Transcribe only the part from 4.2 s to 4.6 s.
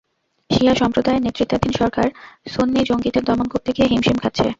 খাচ্ছে।